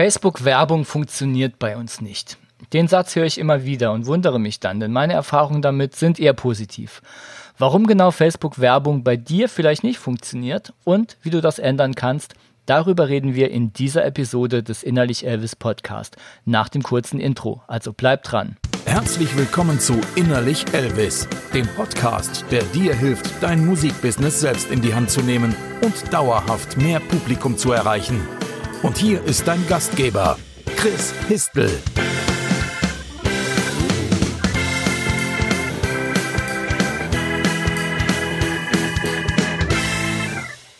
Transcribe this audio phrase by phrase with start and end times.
[0.00, 2.38] Facebook-Werbung funktioniert bei uns nicht.
[2.72, 6.18] Den Satz höre ich immer wieder und wundere mich dann, denn meine Erfahrungen damit sind
[6.18, 7.02] eher positiv.
[7.58, 12.32] Warum genau Facebook-Werbung bei dir vielleicht nicht funktioniert und wie du das ändern kannst,
[12.64, 17.60] darüber reden wir in dieser Episode des Innerlich Elvis Podcast nach dem kurzen Intro.
[17.66, 18.56] Also bleib dran.
[18.86, 24.94] Herzlich willkommen zu Innerlich Elvis, dem Podcast, der dir hilft, dein Musikbusiness selbst in die
[24.94, 25.54] Hand zu nehmen
[25.84, 28.26] und dauerhaft mehr Publikum zu erreichen.
[28.82, 30.38] Und hier ist dein Gastgeber,
[30.76, 31.70] Chris Histel.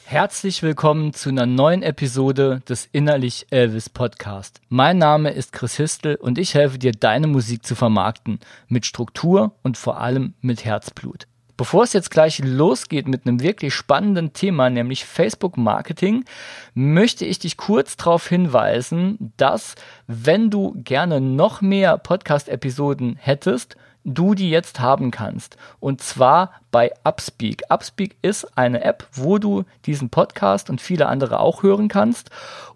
[0.06, 4.62] Herzlich willkommen zu einer neuen Episode des Innerlich Elvis Podcast.
[4.70, 8.40] Mein Name ist Chris Histel und ich helfe dir, deine Musik zu vermarkten.
[8.68, 11.26] Mit Struktur und vor allem mit Herzblut.
[11.60, 16.24] Bevor es jetzt gleich losgeht mit einem wirklich spannenden Thema, nämlich Facebook Marketing,
[16.72, 19.74] möchte ich dich kurz darauf hinweisen, dass
[20.06, 25.56] wenn du gerne noch mehr Podcast-Episoden hättest, du die jetzt haben kannst.
[25.78, 27.64] Und zwar bei Upspeak.
[27.68, 32.30] Upspeak ist eine App, wo du diesen Podcast und viele andere auch hören kannst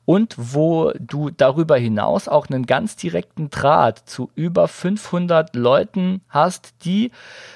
[0.05, 6.75] und wo du darüber hinaus auch einen ganz direkten Draht zu über 500 Leuten hast,
[6.85, 7.11] die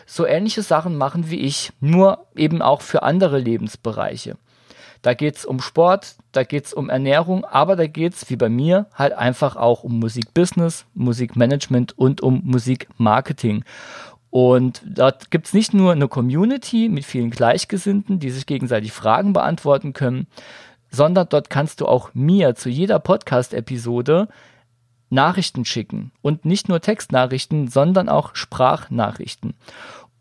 [0.06, 4.36] so ähnliche Sachen machen wie ich, nur eben auch für andere Lebensbereiche.
[5.02, 8.36] Da geht es um Sport, da geht es um Ernährung, aber da geht es, wie
[8.36, 13.64] bei mir, halt einfach auch um Musikbusiness, Musikmanagement und um Musikmarketing.
[14.30, 19.32] Und dort gibt es nicht nur eine Community mit vielen Gleichgesinnten, die sich gegenseitig Fragen
[19.32, 20.26] beantworten können,
[20.90, 24.28] sondern dort kannst du auch mir zu jeder Podcast-Episode
[25.10, 26.12] Nachrichten schicken.
[26.20, 29.54] Und nicht nur Textnachrichten, sondern auch Sprachnachrichten.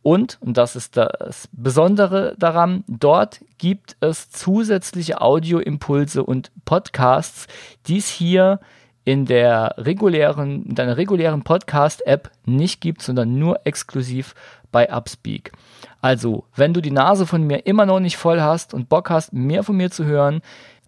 [0.08, 7.48] Und, und das ist das Besondere daran, dort gibt es zusätzliche Audioimpulse und Podcasts,
[7.88, 8.62] die es hier
[9.04, 14.34] in der regulären, in deiner regulären Podcast-App nicht gibt, sondern nur exklusiv
[14.72, 15.52] bei Upspeak.
[16.00, 19.34] Also, wenn du die Nase von mir immer noch nicht voll hast und Bock hast,
[19.34, 20.40] mehr von mir zu hören,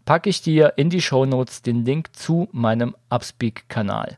[0.06, 4.18] packe ich dir in die Show Notes den Link zu meinem Upspeak-Kanal.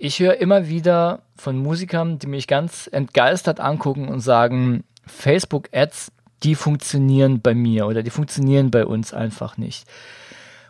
[0.00, 6.12] Ich höre immer wieder von Musikern, die mich ganz entgeistert angucken und sagen, Facebook-Ads,
[6.44, 9.88] die funktionieren bei mir oder die funktionieren bei uns einfach nicht.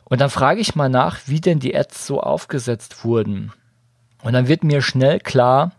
[0.05, 3.53] Und dann frage ich mal nach, wie denn die Ads so aufgesetzt wurden.
[4.23, 5.73] Und dann wird mir schnell klar,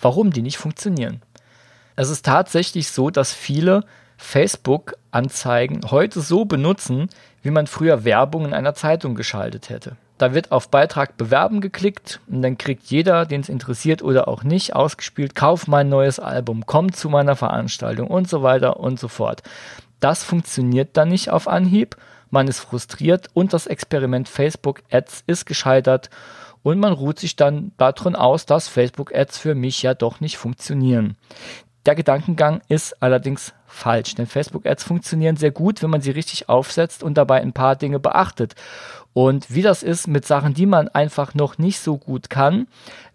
[0.00, 1.20] warum die nicht funktionieren.
[1.96, 3.84] Es ist tatsächlich so, dass viele
[4.18, 7.08] Facebook-Anzeigen heute so benutzen,
[7.42, 9.96] wie man früher Werbung in einer Zeitung geschaltet hätte.
[10.24, 14.42] Da wird auf Beitrag bewerben geklickt und dann kriegt jeder, den es interessiert oder auch
[14.42, 19.08] nicht, ausgespielt, kauf mein neues Album, komm zu meiner Veranstaltung und so weiter und so
[19.08, 19.42] fort.
[20.00, 21.98] Das funktioniert dann nicht auf Anhieb,
[22.30, 26.08] man ist frustriert und das Experiment Facebook Ads ist gescheitert
[26.62, 30.38] und man ruht sich dann darin aus, dass Facebook Ads für mich ja doch nicht
[30.38, 31.18] funktionieren.
[31.86, 36.48] Der Gedankengang ist allerdings falsch, denn Facebook Ads funktionieren sehr gut, wenn man sie richtig
[36.48, 38.54] aufsetzt und dabei ein paar Dinge beachtet.
[39.12, 42.66] Und wie das ist mit Sachen, die man einfach noch nicht so gut kann,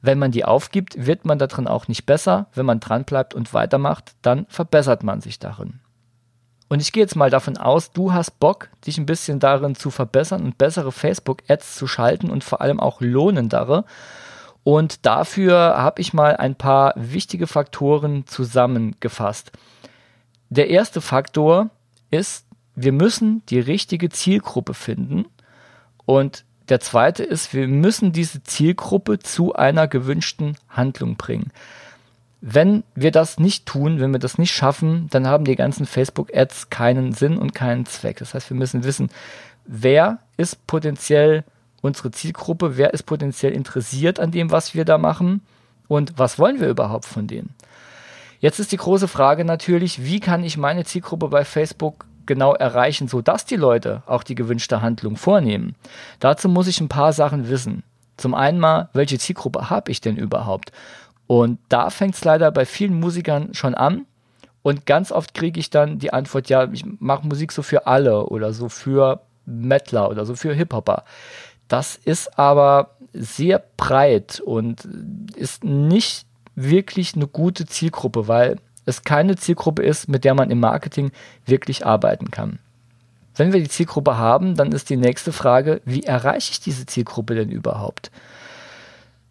[0.01, 2.47] wenn man die aufgibt, wird man darin auch nicht besser.
[2.53, 5.81] Wenn man dran bleibt und weitermacht, dann verbessert man sich darin.
[6.69, 9.89] Und ich gehe jetzt mal davon aus, du hast Bock, dich ein bisschen darin zu
[9.89, 13.83] verbessern und bessere Facebook-Ads zu schalten und vor allem auch lohnendere.
[14.63, 19.51] Und dafür habe ich mal ein paar wichtige Faktoren zusammengefasst.
[20.49, 21.69] Der erste Faktor
[22.11, 25.25] ist, wir müssen die richtige Zielgruppe finden.
[26.05, 31.51] Und der zweite ist, wir müssen diese Zielgruppe zu einer gewünschten Handlung bringen.
[32.41, 36.69] Wenn wir das nicht tun, wenn wir das nicht schaffen, dann haben die ganzen Facebook-Ads
[36.69, 38.17] keinen Sinn und keinen Zweck.
[38.17, 39.09] Das heißt, wir müssen wissen,
[39.65, 41.43] wer ist potenziell
[41.81, 45.41] unsere Zielgruppe, wer ist potenziell interessiert an dem, was wir da machen
[45.87, 47.55] und was wollen wir überhaupt von denen.
[48.39, 53.07] Jetzt ist die große Frage natürlich, wie kann ich meine Zielgruppe bei Facebook genau erreichen,
[53.07, 55.75] sodass die Leute auch die gewünschte Handlung vornehmen.
[56.19, 57.83] Dazu muss ich ein paar Sachen wissen.
[58.17, 60.71] Zum einen mal, welche Zielgruppe habe ich denn überhaupt?
[61.27, 64.05] Und da fängt es leider bei vielen Musikern schon an.
[64.61, 68.25] Und ganz oft kriege ich dann die Antwort, ja, ich mache Musik so für alle
[68.25, 71.03] oder so für Mettler oder so für Hip-Hopper.
[71.69, 74.87] Das ist aber sehr breit und
[75.35, 76.25] ist nicht
[76.55, 81.11] wirklich eine gute Zielgruppe, weil es keine Zielgruppe ist, mit der man im Marketing
[81.45, 82.59] wirklich arbeiten kann.
[83.35, 87.35] Wenn wir die Zielgruppe haben, dann ist die nächste Frage, wie erreiche ich diese Zielgruppe
[87.35, 88.11] denn überhaupt?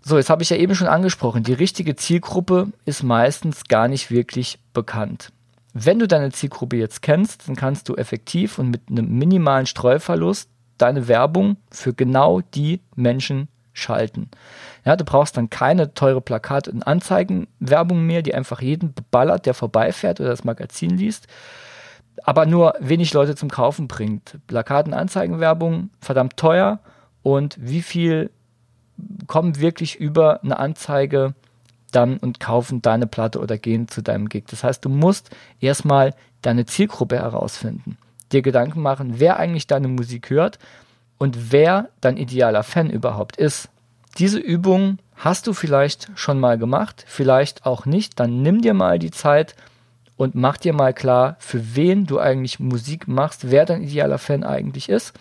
[0.01, 4.11] So, jetzt habe ich ja eben schon angesprochen, die richtige Zielgruppe ist meistens gar nicht
[4.11, 5.33] wirklich bekannt.
[5.75, 10.49] Wenn du deine Zielgruppe jetzt kennst, dann kannst du effektiv und mit einem minimalen Streuverlust
[10.79, 14.31] deine Werbung für genau die Menschen schalten.
[14.85, 19.55] Ja, du brauchst dann keine teure Plakat- und Anzeigenwerbung mehr, die einfach jeden beballert, der
[19.55, 21.27] vorbeifährt oder das Magazin liest,
[22.25, 24.39] aber nur wenig Leute zum Kaufen bringt.
[24.47, 26.81] Plakaten, Anzeigenwerbung, verdammt teuer
[27.23, 28.31] und wie viel
[29.27, 31.35] kommen wirklich über eine Anzeige
[31.93, 34.45] dann und kaufen deine Platte oder gehen zu deinem Gig.
[34.49, 37.97] Das heißt, du musst erstmal deine Zielgruppe herausfinden,
[38.33, 40.59] dir Gedanken machen, wer eigentlich deine Musik hört
[41.19, 43.69] und wer dein idealer Fan überhaupt ist.
[44.19, 48.19] Diese Übung hast du vielleicht schon mal gemacht, vielleicht auch nicht.
[48.19, 49.55] Dann nimm dir mal die Zeit
[50.17, 54.45] und mach dir mal klar, für wen du eigentlich Musik machst, wer dein idealer Fan
[54.45, 55.15] eigentlich ist.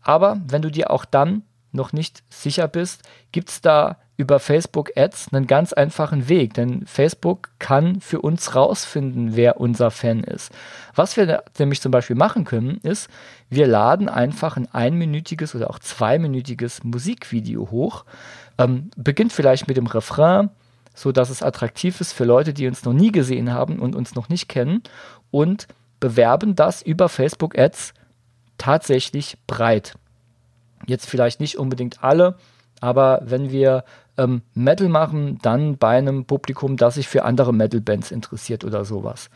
[0.00, 4.92] Aber wenn du dir auch dann noch nicht sicher bist, gibt es da über Facebook
[4.96, 10.52] Ads einen ganz einfachen Weg, denn Facebook kann für uns rausfinden, wer unser Fan ist.
[10.94, 13.08] Was wir nämlich zum Beispiel machen können, ist,
[13.48, 18.04] wir laden einfach ein einminütiges oder auch zweiminütiges Musikvideo hoch,
[18.58, 20.50] ähm, beginnt vielleicht mit dem Refrain,
[20.94, 24.14] so dass es attraktiv ist für Leute, die uns noch nie gesehen haben und uns
[24.14, 24.82] noch nicht kennen
[25.30, 25.68] und
[26.00, 27.94] bewerben das über Facebook Ads
[28.58, 29.94] tatsächlich breit.
[30.86, 32.36] Jetzt vielleicht nicht unbedingt alle,
[32.80, 33.84] aber wenn wir
[34.18, 39.30] ähm, Metal machen, dann bei einem Publikum, das sich für andere Metal-Bands interessiert oder sowas.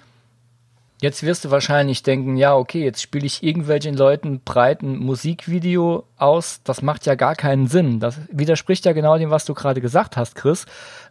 [1.02, 6.62] Jetzt wirst du wahrscheinlich denken, ja, okay, jetzt spiele ich irgendwelchen Leuten breiten Musikvideo aus.
[6.64, 8.00] Das macht ja gar keinen Sinn.
[8.00, 10.64] Das widerspricht ja genau dem, was du gerade gesagt hast, Chris.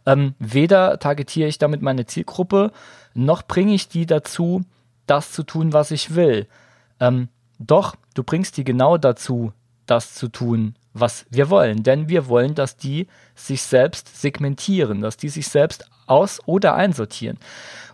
[0.07, 2.71] Ähm, weder targetiere ich damit meine Zielgruppe,
[3.13, 4.63] noch bringe ich die dazu,
[5.05, 6.47] das zu tun, was ich will.
[6.99, 7.29] Ähm,
[7.59, 9.53] doch, du bringst die genau dazu,
[9.85, 11.83] das zu tun, was wir wollen.
[11.83, 17.37] Denn wir wollen, dass die sich selbst segmentieren, dass die sich selbst aus- oder einsortieren.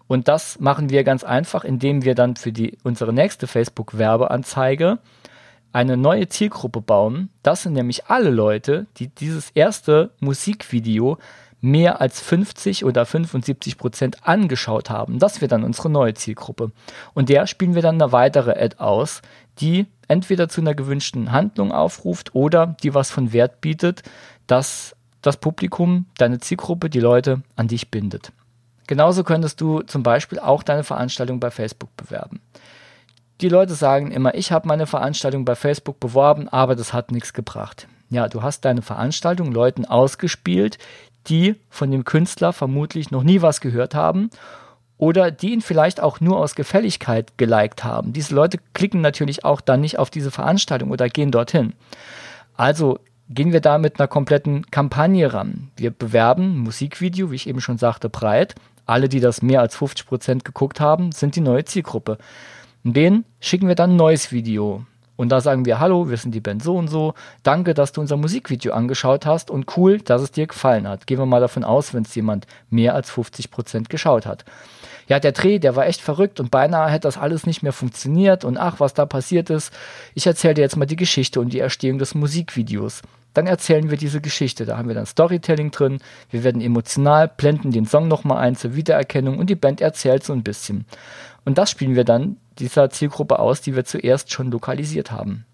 [0.08, 5.00] Und das machen wir ganz einfach, indem wir dann für die, unsere nächste Facebook-Werbeanzeige
[5.74, 7.30] eine neue Zielgruppe bauen.
[7.44, 11.18] Das sind nämlich alle Leute, die dieses erste Musikvideo
[11.62, 15.20] mehr als 50 oder 75 Prozent angeschaut haben.
[15.20, 16.72] Das wird dann unsere neue Zielgruppe.
[17.14, 19.22] Und der spielen wir dann eine weitere Ad aus,
[19.60, 24.04] die entweder zu einer gewünschten Handlung aufruft oder die was von Wert bietet,
[24.46, 28.34] dass das Publikum, deine Zielgruppe, die Leute an dich bindet.
[28.88, 32.42] Genauso könntest du zum Beispiel auch deine Veranstaltung bei Facebook bewerben.
[33.40, 37.32] Die Leute sagen immer, ich habe meine Veranstaltung bei Facebook beworben, aber das hat nichts
[37.32, 37.88] gebracht.
[38.10, 40.78] Ja, du hast deine Veranstaltung Leuten ausgespielt,
[41.28, 44.30] die von dem Künstler vermutlich noch nie was gehört haben
[45.02, 48.14] oder die ihn vielleicht auch nur aus Gefälligkeit geliked haben.
[48.14, 51.74] Diese Leute klicken natürlich auch dann nicht auf diese Veranstaltung oder gehen dorthin.
[52.56, 55.72] Also gehen wir da mit einer kompletten Kampagne ran.
[55.76, 58.54] Wir bewerben Musikvideo, wie ich eben schon sagte, breit.
[58.86, 62.20] Alle, die das mehr als 50 Prozent geguckt haben, sind die neue Zielgruppe.
[62.84, 64.86] Denen schicken wir dann ein neues Video.
[65.22, 67.14] Und da sagen wir, hallo, wir sind die Band so und so.
[67.44, 71.06] Danke, dass du unser Musikvideo angeschaut hast und cool, dass es dir gefallen hat.
[71.06, 74.46] Gehen wir mal davon aus, wenn es jemand mehr als 50 Prozent geschaut hat.
[75.08, 78.44] Ja, der Dreh, der war echt verrückt und beinahe hätte das alles nicht mehr funktioniert
[78.44, 79.72] und ach, was da passiert ist.
[80.16, 83.04] Ich erzähle dir jetzt mal die Geschichte und die Erstehung des Musikvideos.
[83.36, 84.66] Dann erzählen wir diese Geschichte.
[84.66, 86.00] Da haben wir dann Storytelling drin.
[86.32, 90.34] Wir werden emotional, blenden den Song nochmal ein zur Wiedererkennung und die Band erzählt so
[90.34, 90.86] ein bisschen.
[91.46, 95.46] Und das spielen wir dann dieser Zielgruppe aus, die wir zuerst schon lokalisiert haben.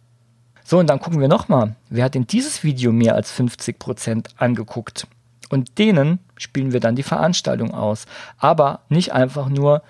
[0.63, 4.29] So, und dann gucken wir nochmal, wer hat denn dieses Video mehr als 50 Prozent
[4.37, 5.07] angeguckt?
[5.49, 8.05] Und denen spielen wir dann die Veranstaltung aus.
[8.37, 9.81] Aber nicht einfach nur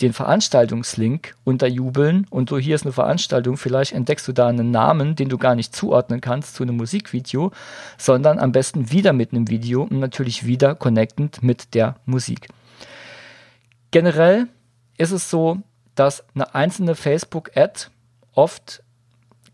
[0.00, 5.16] den Veranstaltungslink unterjubeln und so hier ist eine Veranstaltung, vielleicht entdeckst du da einen Namen,
[5.16, 7.52] den du gar nicht zuordnen kannst zu einem Musikvideo,
[7.98, 12.48] sondern am besten wieder mit einem Video und natürlich wieder connectend mit der Musik.
[13.90, 14.48] Generell
[14.96, 15.58] ist es so,
[15.94, 17.86] dass eine einzelne Facebook-Ad
[18.32, 18.82] oft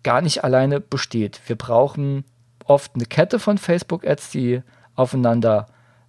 [0.03, 1.41] gar nicht alleine besteht.
[1.47, 2.25] Wir brauchen
[2.65, 4.63] oft eine Kette von Facebook-Ads, die
[4.95, 5.67] aufeinander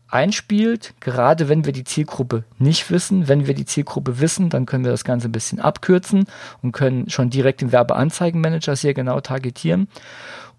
[0.07, 3.27] einspielt, gerade wenn wir die Zielgruppe nicht wissen.
[3.27, 6.25] Wenn wir die Zielgruppe wissen, dann können wir das Ganze ein bisschen abkürzen
[6.62, 9.88] und können schon direkt den Werbeanzeigenmanager sehr genau targetieren.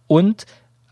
[0.07, 0.47] Und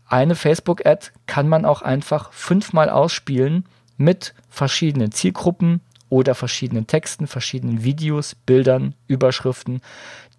[0.07, 3.65] eine Facebook-Ad kann man auch einfach fünfmal ausspielen
[3.97, 9.81] mit verschiedenen Zielgruppen, oder verschiedenen Texten, verschiedenen Videos, Bildern, Überschriften.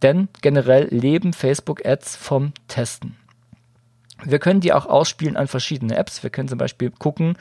[0.03, 3.17] Denn generell leben Facebook-Ads vom Testen.
[4.25, 6.23] Wir können die auch ausspielen an verschiedene Apps.
[6.23, 7.37] Wir können zum Beispiel gucken,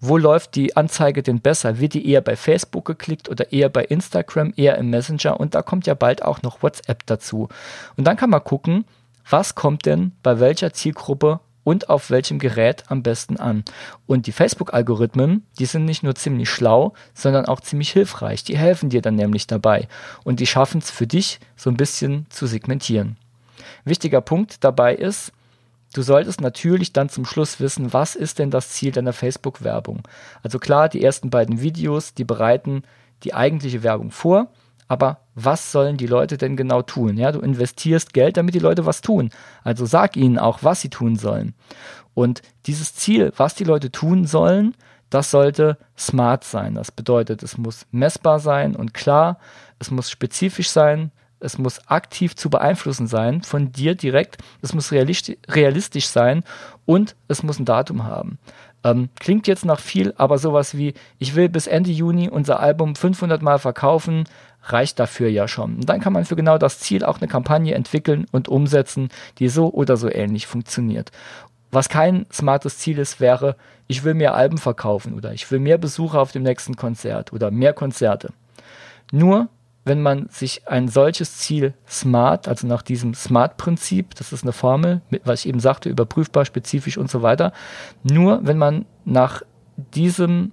[0.00, 1.80] wo läuft die Anzeige denn besser?
[1.80, 5.40] Wird die eher bei Facebook geklickt oder eher bei Instagram, eher im Messenger?
[5.40, 7.48] Und da kommt ja bald auch noch WhatsApp dazu.
[7.96, 8.84] Und dann kann man gucken,
[9.28, 13.64] was kommt denn bei welcher Zielgruppe und auf welchem Gerät am besten an.
[14.06, 18.44] Und die Facebook-Algorithmen, die sind nicht nur ziemlich schlau, sondern auch ziemlich hilfreich.
[18.44, 19.88] Die helfen dir dann nämlich dabei
[20.22, 23.16] und die schaffen es für dich so ein bisschen zu segmentieren.
[23.84, 25.32] Wichtiger Punkt dabei ist,
[25.92, 30.02] Du solltest natürlich dann zum Schluss wissen, was ist denn das Ziel deiner Facebook-Werbung.
[30.42, 32.82] Also klar, die ersten beiden Videos, die bereiten
[33.22, 34.48] die eigentliche Werbung vor,
[34.88, 37.16] aber was sollen die Leute denn genau tun?
[37.16, 39.30] Ja, du investierst Geld, damit die Leute was tun.
[39.64, 41.54] Also sag ihnen auch, was sie tun sollen.
[42.14, 44.74] Und dieses Ziel, was die Leute tun sollen,
[45.10, 46.74] das sollte smart sein.
[46.74, 49.38] Das bedeutet, es muss messbar sein und klar,
[49.78, 54.90] es muss spezifisch sein, es muss aktiv zu beeinflussen sein von dir direkt, es muss
[54.92, 56.42] realistisch sein
[56.86, 58.38] und es muss ein Datum haben.
[58.84, 62.94] Ähm, klingt jetzt nach viel, aber sowas wie, ich will bis Ende Juni unser Album
[62.94, 64.24] 500 Mal verkaufen,
[64.66, 65.76] reicht dafür ja schon.
[65.76, 69.08] Und dann kann man für genau das Ziel auch eine Kampagne entwickeln und umsetzen,
[69.38, 71.10] die so oder so ähnlich funktioniert.
[71.70, 73.56] Was kein smartes Ziel ist, wäre,
[73.86, 77.50] ich will mehr Alben verkaufen oder ich will mehr Besucher auf dem nächsten Konzert oder
[77.50, 78.32] mehr Konzerte.
[79.12, 79.48] Nur
[79.84, 85.00] wenn man sich ein solches Ziel smart, also nach diesem Smart-Prinzip, das ist eine Formel,
[85.22, 87.52] was ich eben sagte, überprüfbar, spezifisch und so weiter,
[88.02, 89.42] nur wenn man nach
[89.76, 90.50] diesem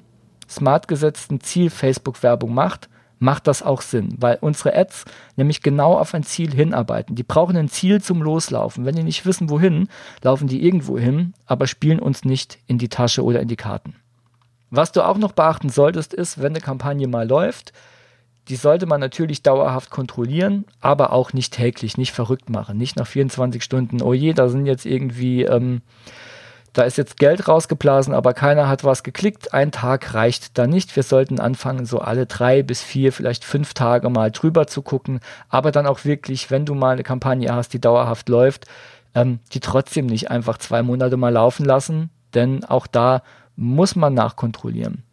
[0.47, 2.89] smart gesetzten Ziel Facebook-Werbung macht,
[3.23, 5.05] macht das auch Sinn, weil unsere Ads
[5.37, 7.15] nämlich genau auf ein Ziel hinarbeiten.
[7.15, 8.85] Die brauchen ein Ziel zum Loslaufen.
[8.85, 9.87] Wenn die nicht wissen, wohin,
[10.21, 13.95] laufen die irgendwo hin, aber spielen uns nicht in die Tasche oder in die Karten.
[14.69, 17.71] Was du auch noch beachten solltest, ist, wenn eine Kampagne mal läuft,
[18.49, 23.07] die sollte man natürlich dauerhaft kontrollieren, aber auch nicht täglich, nicht verrückt machen, nicht nach
[23.07, 25.81] 24 Stunden, oh je, da sind jetzt irgendwie, ähm,
[26.73, 29.53] da ist jetzt Geld rausgeblasen, aber keiner hat was geklickt.
[29.53, 30.95] Ein Tag reicht da nicht.
[30.95, 35.19] Wir sollten anfangen, so alle drei bis vier, vielleicht fünf Tage mal drüber zu gucken,
[35.49, 38.65] aber dann auch wirklich, wenn du mal eine Kampagne hast, die dauerhaft läuft,
[39.13, 43.21] ähm, die trotzdem nicht einfach zwei Monate mal laufen lassen, denn auch da
[43.55, 45.03] muss man nachkontrollieren.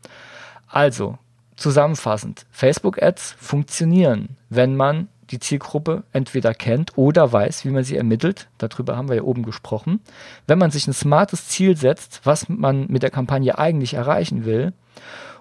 [0.67, 1.19] Also,
[1.61, 8.49] Zusammenfassend, Facebook-Ads funktionieren, wenn man die Zielgruppe entweder kennt oder weiß, wie man sie ermittelt.
[8.59, 10.01] Darüber haben wir ja oben gesprochen.
[10.47, 14.73] Wenn man sich ein smartes Ziel setzt, was man mit der Kampagne eigentlich erreichen will.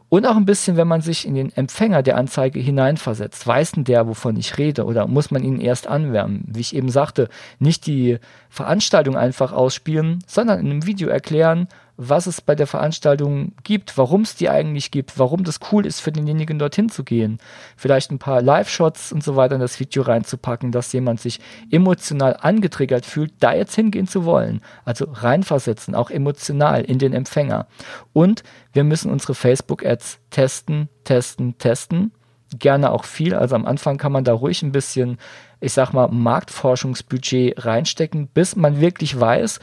[0.10, 3.46] Und auch ein bisschen, wenn man sich in den Empfänger der Anzeige hineinversetzt.
[3.46, 4.86] Weiß denn der, wovon ich rede?
[4.86, 6.46] Oder muss man ihn erst anwärmen?
[6.48, 7.30] Wie ich eben sagte,
[7.60, 8.18] nicht die
[8.50, 11.68] Veranstaltung einfach ausspielen, sondern in einem Video erklären,
[12.02, 16.00] was es bei der Veranstaltung gibt, warum es die eigentlich gibt, warum das cool ist
[16.00, 17.40] für denjenigen dorthin zu gehen.
[17.76, 22.38] Vielleicht ein paar Live-Shots und so weiter in das Video reinzupacken, dass jemand sich emotional
[22.40, 24.62] angetriggert fühlt, da jetzt hingehen zu wollen.
[24.86, 27.68] Also reinversetzen, auch emotional in den Empfänger.
[28.14, 32.14] Und wir müssen unsere Facebook-Ads testen, testen, testen.
[32.58, 33.36] Gerne auch viel.
[33.36, 35.18] Also am Anfang kann man da ruhig ein bisschen
[35.62, 39.60] ich sag mal, Marktforschungsbudget reinstecken, bis man wirklich weiß,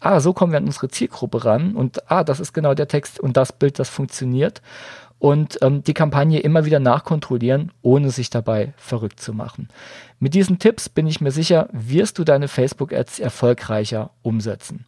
[0.00, 3.20] ah, so kommen wir an unsere Zielgruppe ran und ah, das ist genau der Text
[3.20, 4.62] und das Bild, das funktioniert.
[5.20, 9.68] Und ähm, die Kampagne immer wieder nachkontrollieren, ohne sich dabei verrückt zu machen.
[10.20, 14.84] Mit diesen Tipps bin ich mir sicher, wirst du deine Facebook-Ads erfolgreicher umsetzen.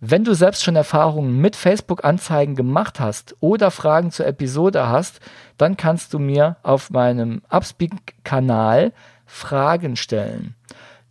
[0.00, 5.20] Wenn du selbst schon Erfahrungen mit Facebook-Anzeigen gemacht hast oder Fragen zur Episode hast,
[5.58, 8.92] dann kannst du mir auf meinem Upspeak-Kanal
[9.26, 10.54] Fragen stellen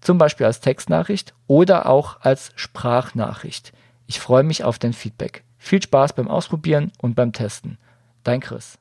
[0.04, 3.74] zum Beispiel als Textnachricht oder auch als Sprachnachricht.
[4.08, 5.44] Ich freue mich auf dein Feedback.
[5.58, 7.78] Viel Spaß beim Ausprobieren und beim Testen.
[8.24, 8.78] Dein Chris.